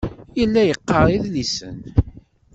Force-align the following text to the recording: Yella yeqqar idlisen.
Yella 0.39 0.61
yeqqar 0.63 1.07
idlisen. 1.15 1.77